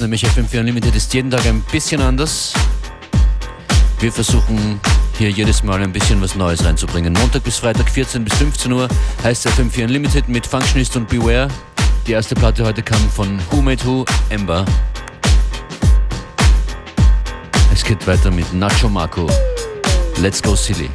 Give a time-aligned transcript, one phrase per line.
[0.00, 2.52] nämlich FM4 Unlimited, ist jeden Tag ein bisschen anders.
[3.98, 4.80] Wir versuchen
[5.18, 7.12] hier jedes Mal ein bisschen was Neues reinzubringen.
[7.14, 8.88] Montag bis Freitag 14 bis 15 Uhr
[9.24, 11.48] heißt FM4 Unlimited mit Functionist und Beware.
[12.06, 14.64] Die erste Platte heute kam von Who Made Who, Ember.
[17.72, 19.28] Es geht weiter mit Nacho Marco.
[20.20, 20.90] Let's Go Silly.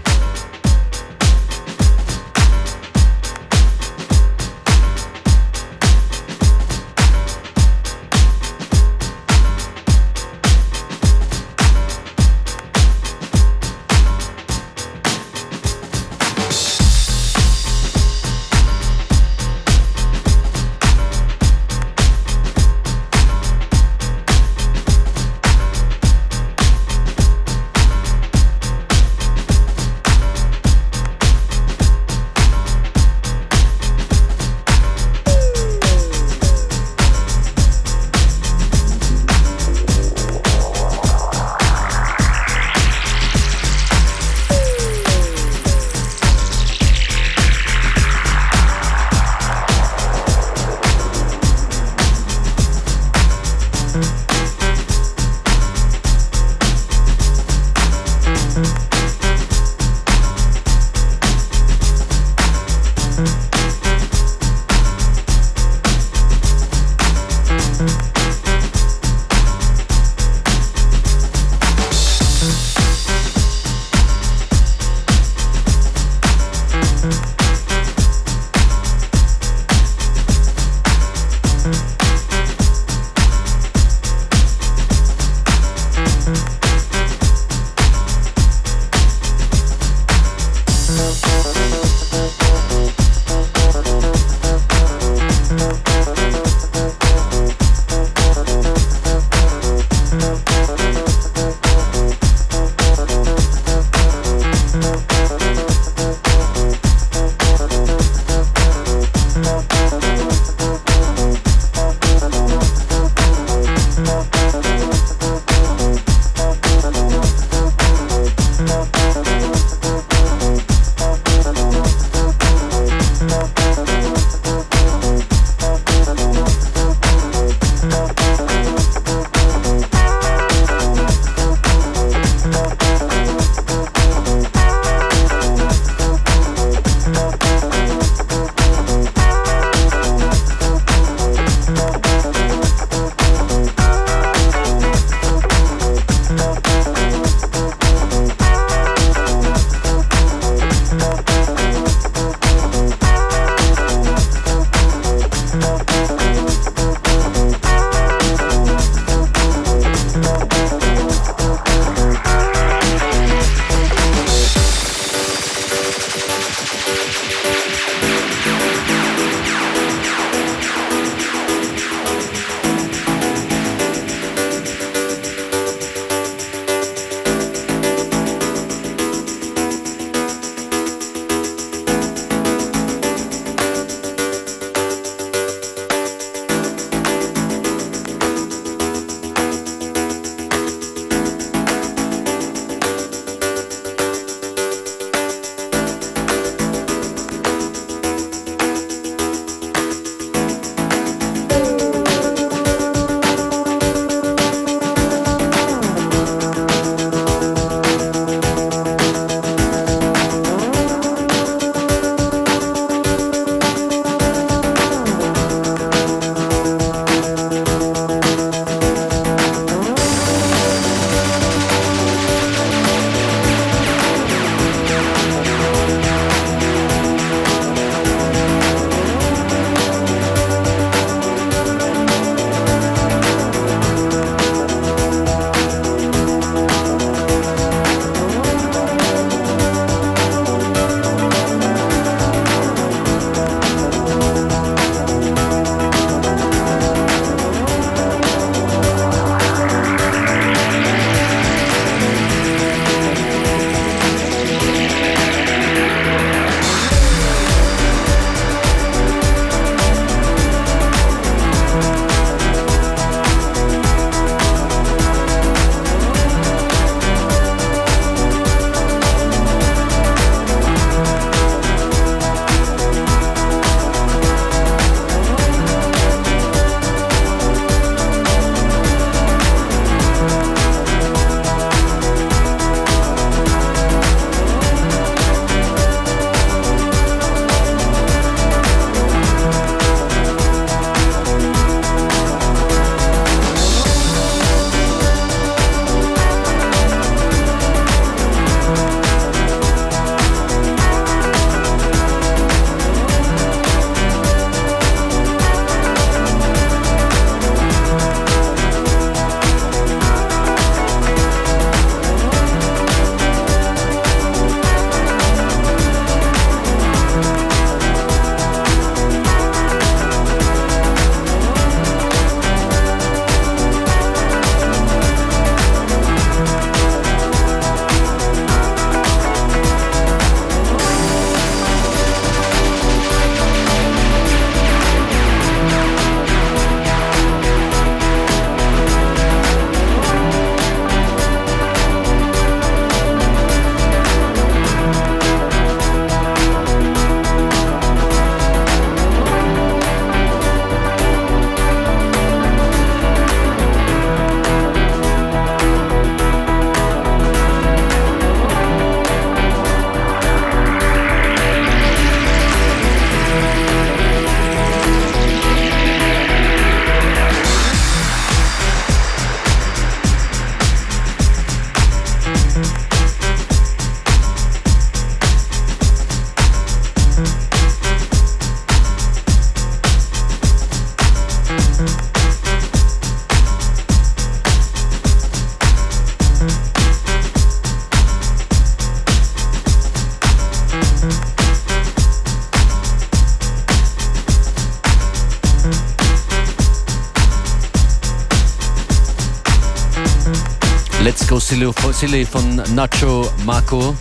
[402.07, 403.95] Silly, von Nacho Marco.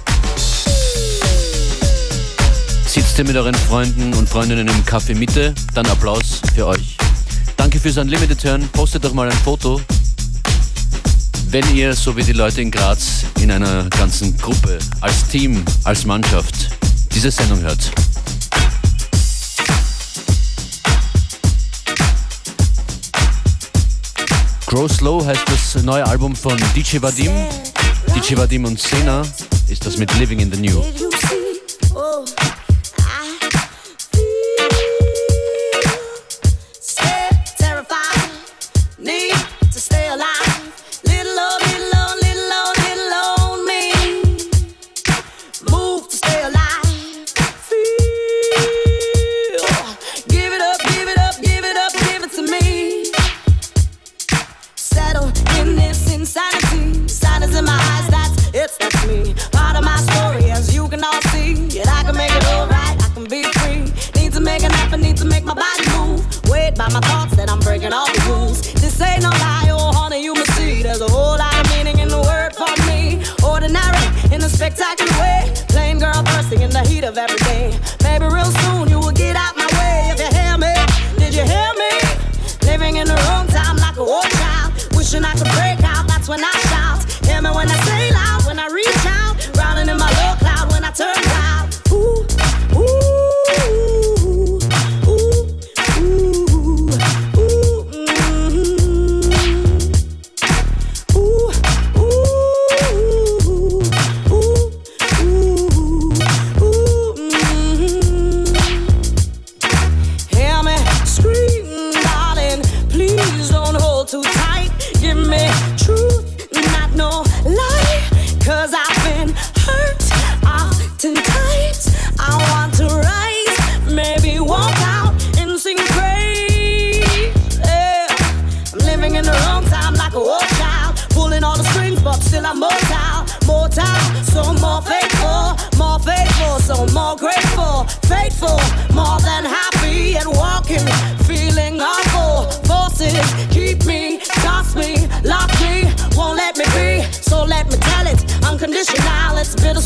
[2.87, 6.99] Sitzt ihr mit euren Freunden und Freundinnen im Café Mitte, dann Applaus für euch.
[7.57, 8.69] Danke fürs Unlimited hören.
[8.75, 9.81] Postet doch mal ein Foto,
[11.49, 16.05] wenn ihr, so wie die Leute in Graz, in einer ganzen Gruppe, als Team, als
[16.05, 16.69] Mannschaft
[17.11, 17.91] diese Sendung hört.
[24.67, 27.33] Grow Slow heißt das neue Album von DJ Vadim.
[28.15, 29.23] DJ Vadim und Sena
[29.69, 31.14] ist das mit Living in the New.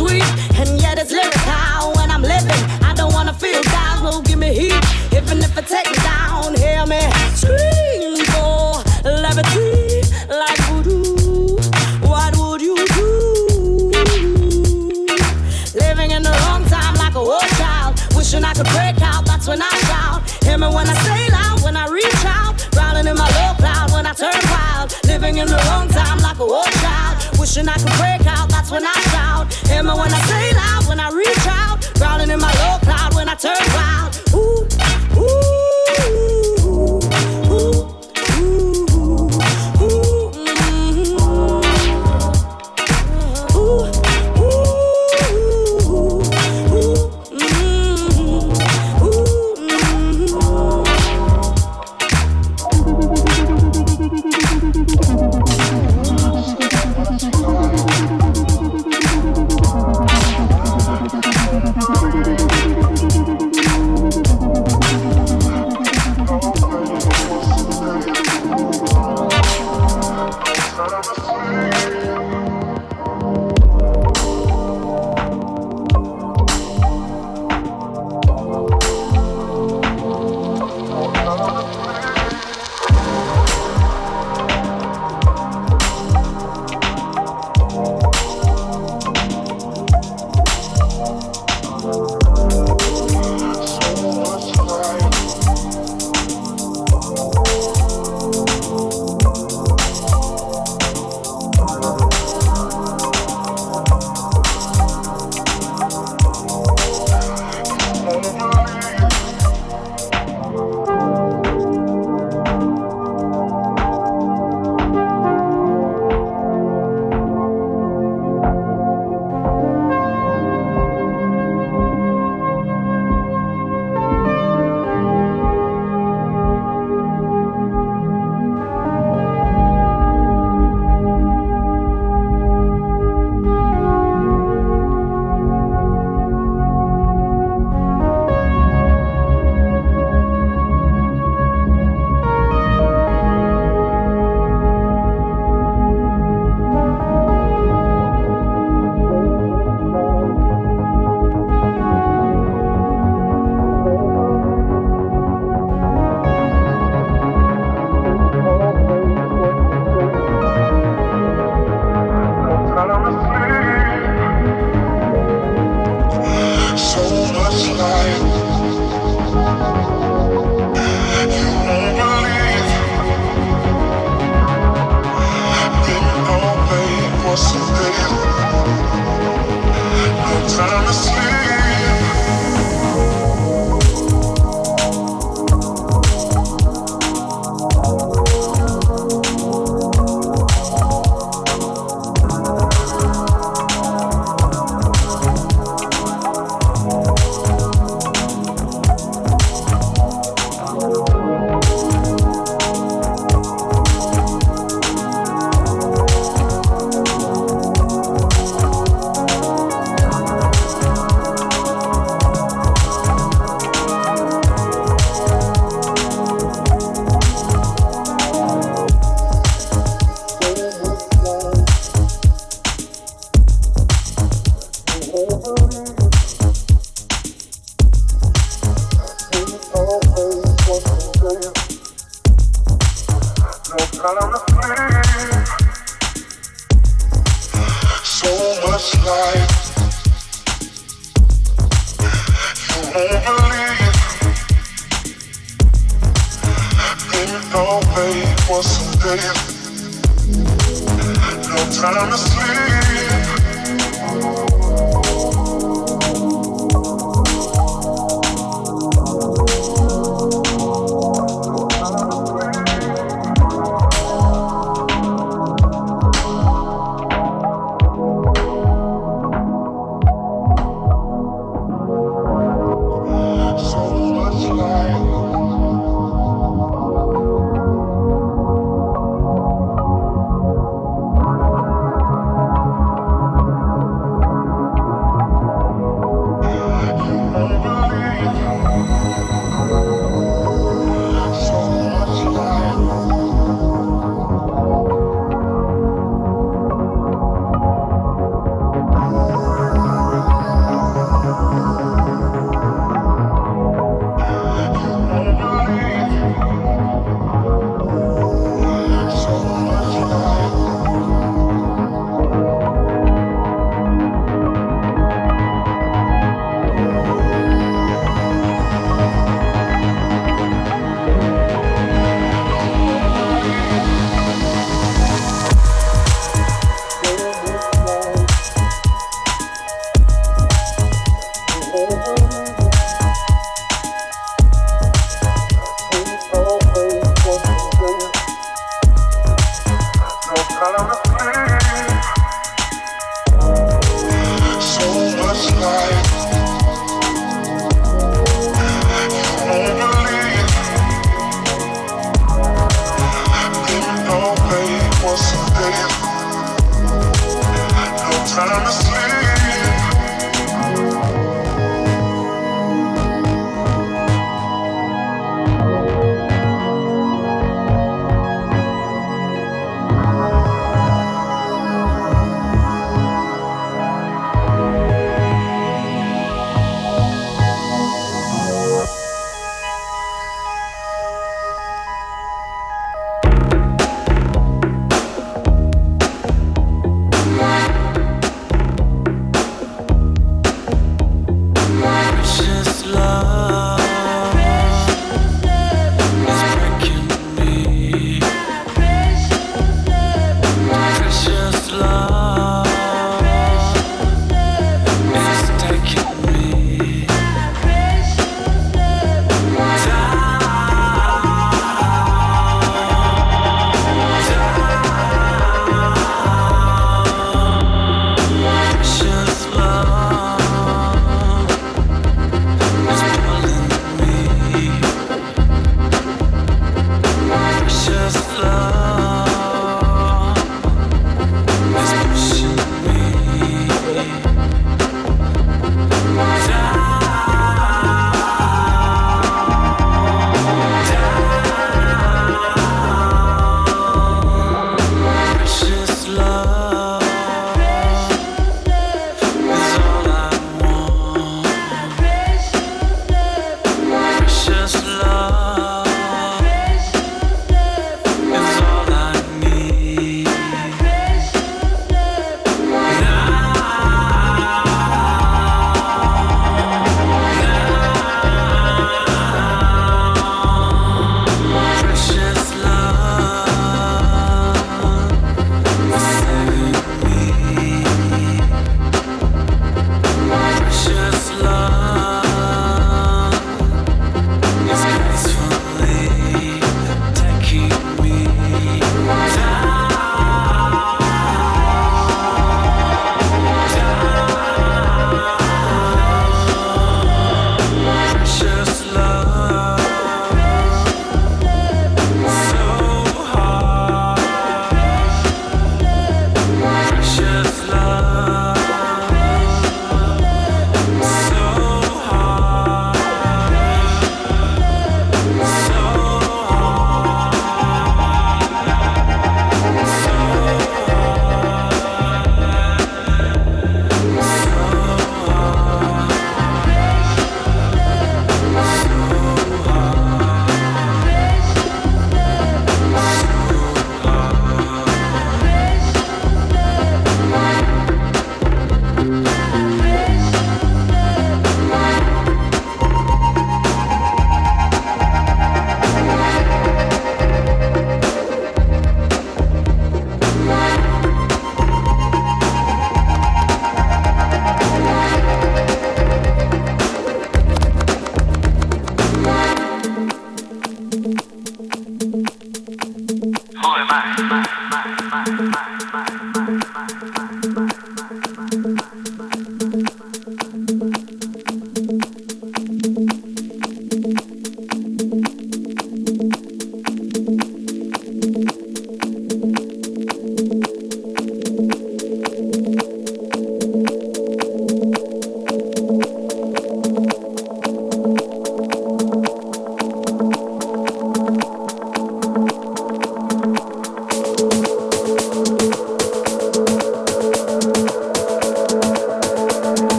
[0.00, 0.24] sweet,
[0.60, 2.62] and yet it's living how when I'm living.
[2.90, 4.82] I don't wanna feel down, won't give me heat,
[5.18, 6.54] even if I take it down.
[6.64, 7.02] Hear me
[7.40, 8.80] scream for
[9.24, 10.00] levity,
[10.42, 11.56] like voodoo.
[12.12, 13.10] What would you do?
[15.84, 19.22] Living in the wrong time like a war child, wishing I could break out.
[19.26, 20.18] That's when I shout.
[20.46, 23.92] Hear me when I say loud, when I reach out, growling in my low cloud
[23.92, 24.88] when I turn wild.
[25.12, 27.16] Living in the wrong time like a war child.
[27.38, 29.59] Wishing I could break out, that's when I shout.
[29.80, 31.39] Them I wanna say loud when I read.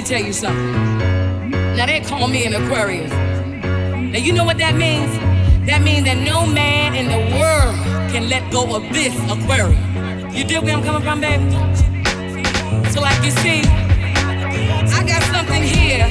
[0.00, 0.98] Me tell you something.
[1.76, 3.10] Now they call me an Aquarius.
[3.10, 5.12] Now you know what that means?
[5.66, 7.74] That means that no man in the world
[8.10, 9.78] can let go of this Aquarius.
[10.34, 11.44] You dig where I'm coming from, baby?
[12.90, 13.60] So like you see,
[14.96, 16.08] I got something here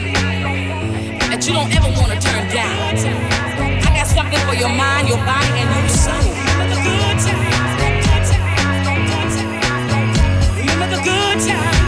[1.30, 2.78] that you don't ever want to turn down.
[3.86, 6.30] I got something for your mind, your body, and your soul.
[10.62, 11.79] Remember the good times.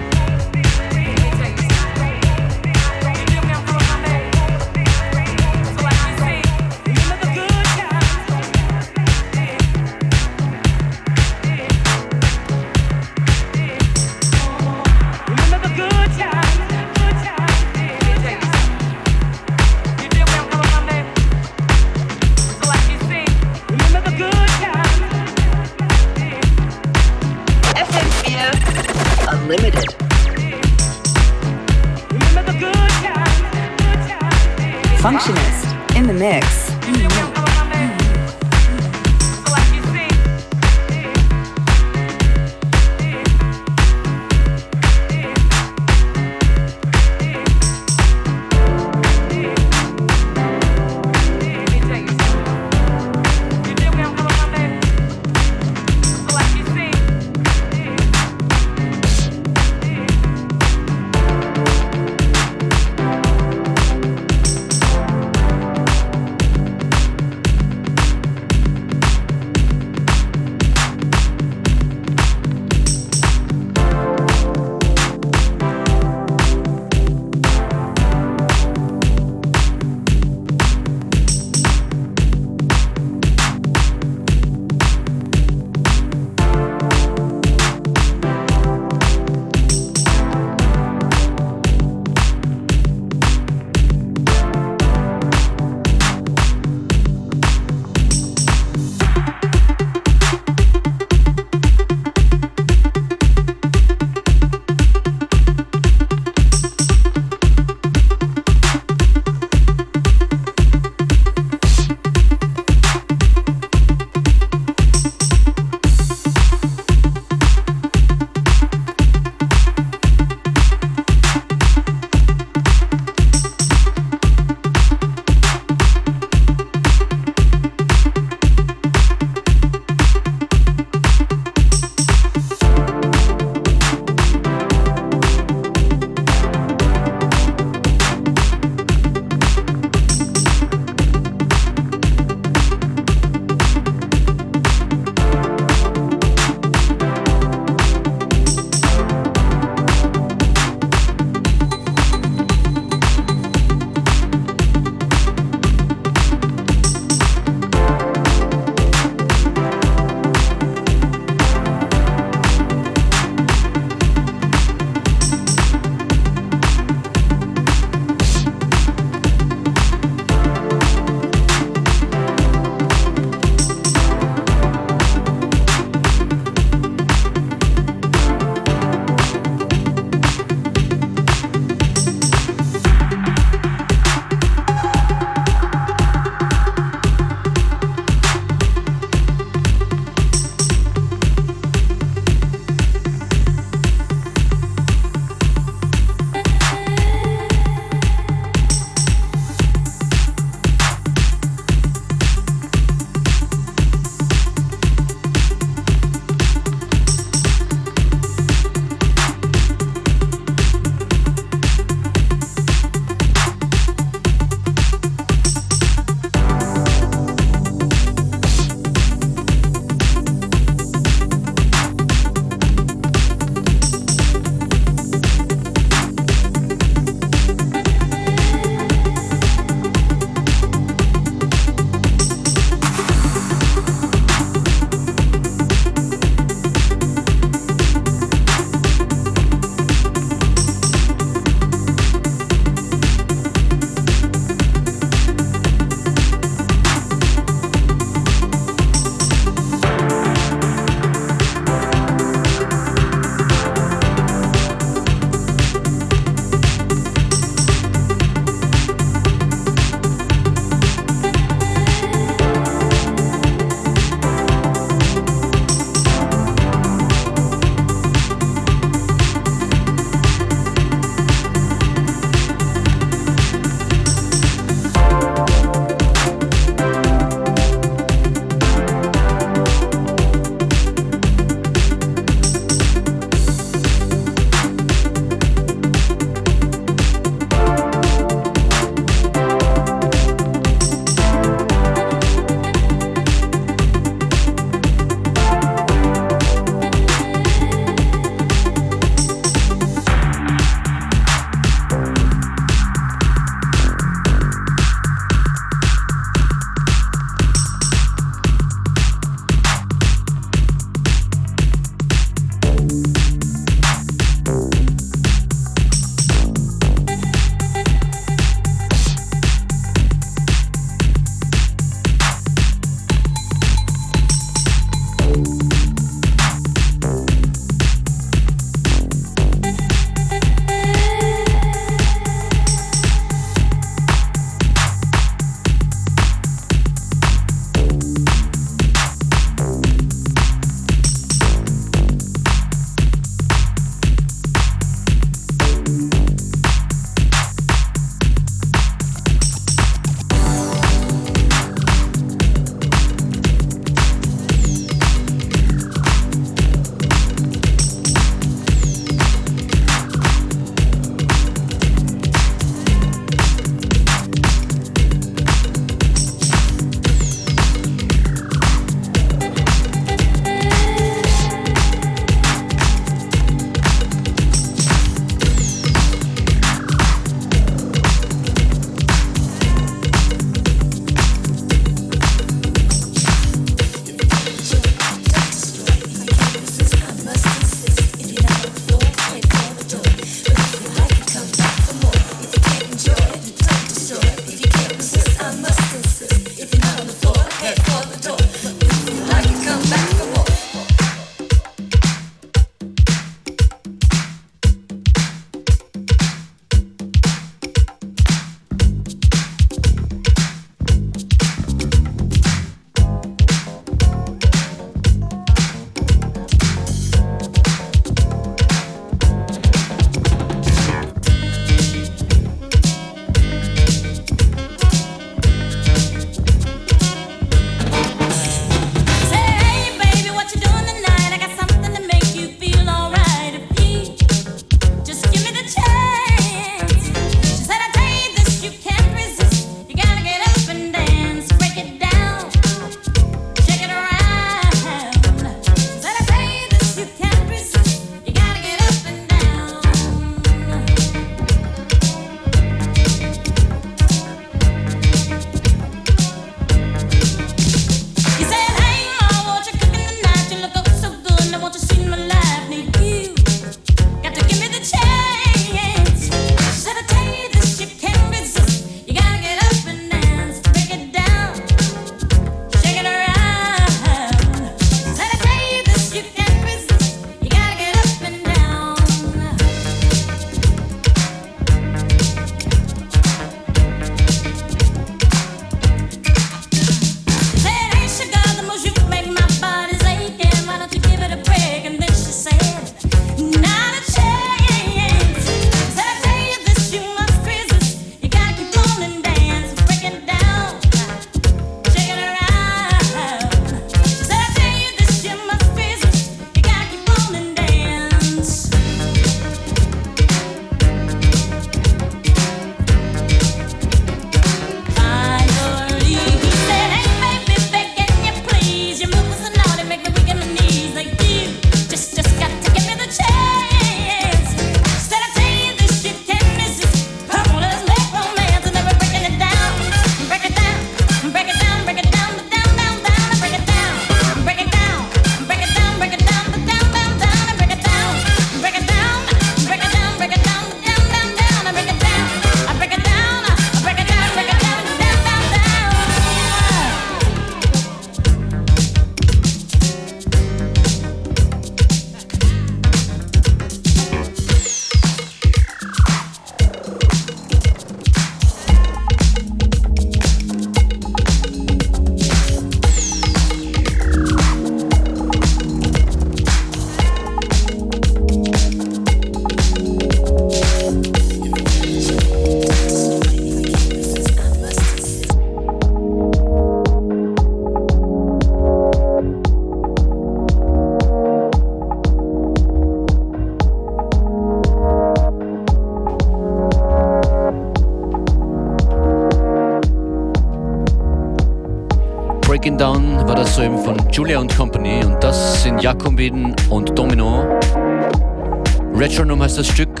[599.52, 600.00] Heißt das Stück,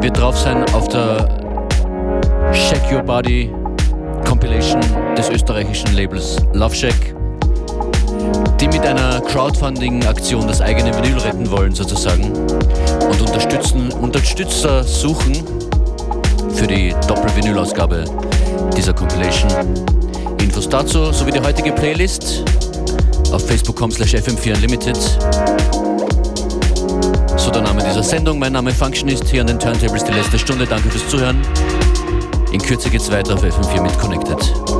[0.00, 1.28] wird drauf sein auf der
[2.52, 3.52] Shake Your Body
[4.26, 4.80] Compilation
[5.16, 7.14] des österreichischen Labels Love Shack,
[8.58, 15.34] die mit einer Crowdfunding-Aktion das eigene Vinyl retten wollen sozusagen und unterstützen, Unterstützer suchen
[16.52, 18.06] für die Doppel-Vinyl-Ausgabe
[18.76, 19.52] dieser Compilation.
[20.40, 22.42] Infos dazu sowie die heutige Playlist
[23.30, 25.81] auf facebook.com slash fm4
[28.02, 28.38] dieser Sendung.
[28.38, 30.66] Mein Name Functionist hier an den Turntables die letzte Stunde.
[30.66, 31.40] Danke fürs Zuhören.
[32.52, 34.71] In Kürze geht's weiter auf FM4 mit Connected.